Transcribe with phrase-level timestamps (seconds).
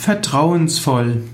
[0.00, 1.24] Vertrauensvoll.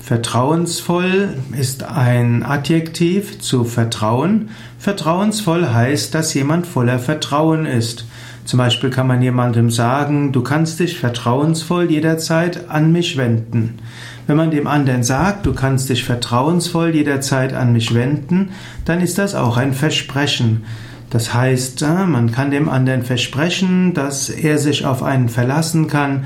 [0.00, 4.48] Vertrauensvoll ist ein Adjektiv zu Vertrauen.
[4.78, 8.06] Vertrauensvoll heißt, dass jemand voller Vertrauen ist.
[8.46, 13.78] Zum Beispiel kann man jemandem sagen, du kannst dich vertrauensvoll jederzeit an mich wenden.
[14.26, 18.48] Wenn man dem anderen sagt, du kannst dich vertrauensvoll jederzeit an mich wenden,
[18.86, 20.64] dann ist das auch ein Versprechen.
[21.10, 26.24] Das heißt, äh, man kann dem anderen versprechen, dass er sich auf einen verlassen kann,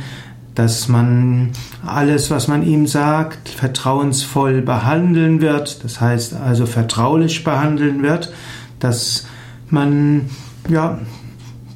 [0.61, 1.53] dass man
[1.87, 8.31] alles, was man ihm sagt, vertrauensvoll behandeln wird, das heißt also vertraulich behandeln wird,
[8.79, 9.27] dass
[9.71, 10.29] man,
[10.69, 10.99] ja,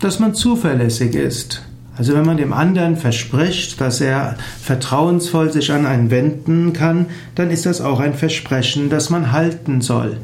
[0.01, 1.63] dass man zuverlässig ist.
[1.97, 7.51] Also wenn man dem anderen verspricht, dass er vertrauensvoll sich an einen wenden kann, dann
[7.51, 10.19] ist das auch ein Versprechen, das man halten soll.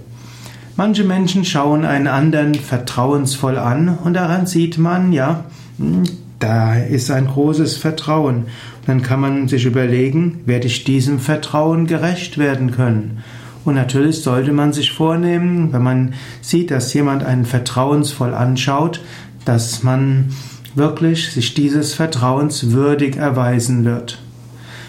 [0.77, 5.45] Manche Menschen schauen einen anderen vertrauensvoll an und daran sieht man, ja,
[5.79, 6.03] hm,
[6.41, 8.47] da ist ein großes Vertrauen.
[8.87, 13.23] Dann kann man sich überlegen, werde ich diesem Vertrauen gerecht werden können?
[13.65, 19.03] Und natürlich sollte man sich vornehmen, wenn man sieht, dass jemand einen vertrauensvoll anschaut,
[19.45, 20.31] dass man
[20.75, 24.21] wirklich sich dieses Vertrauens würdig erweisen wird.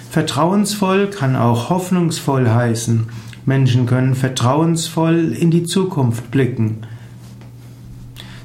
[0.10, 3.08] Vertrauensvoll kann auch hoffnungsvoll heißen.
[3.46, 6.86] Menschen können vertrauensvoll in die Zukunft blicken.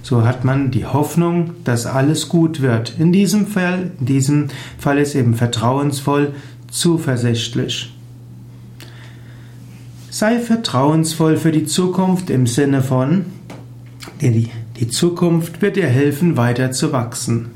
[0.08, 2.94] So hat man die Hoffnung, dass alles gut wird.
[2.96, 6.32] In diesem Fall, in diesem Fall ist eben vertrauensvoll,
[6.70, 7.92] zuversichtlich.
[10.08, 13.24] Sei vertrauensvoll für die Zukunft im Sinne von,
[14.20, 17.48] die, die Zukunft wird dir helfen, weiter zu wachsen.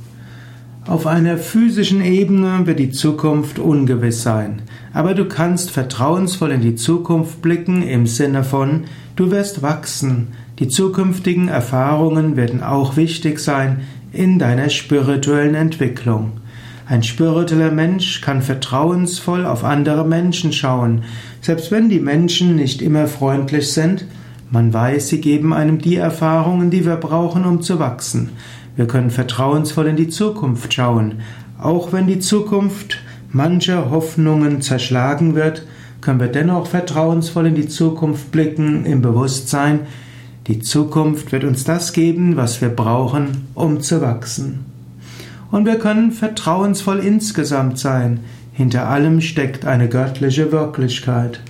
[0.89, 4.63] Auf einer physischen Ebene wird die Zukunft ungewiss sein,
[4.93, 10.69] aber du kannst vertrauensvoll in die Zukunft blicken im Sinne von, du wirst wachsen, die
[10.69, 13.81] zukünftigen Erfahrungen werden auch wichtig sein
[14.13, 16.33] in deiner spirituellen Entwicklung.
[16.87, 21.05] Ein spiritueller Mensch kann vertrauensvoll auf andere Menschen schauen,
[21.41, 24.05] selbst wenn die Menschen nicht immer freundlich sind.
[24.51, 28.31] Man weiß, sie geben einem die Erfahrungen, die wir brauchen, um zu wachsen.
[28.77, 31.21] Wir können vertrauensvoll in die Zukunft schauen.
[31.59, 32.99] Auch wenn die Zukunft
[33.33, 35.65] mancher Hoffnungen zerschlagen wird,
[36.01, 39.81] können wir dennoch vertrauensvoll in die Zukunft blicken, im Bewusstsein,
[40.51, 44.65] die Zukunft wird uns das geben, was wir brauchen, um zu wachsen.
[45.53, 48.19] Und wir können vertrauensvoll insgesamt sein.
[48.53, 51.41] Hinter allem steckt eine göttliche Wirklichkeit.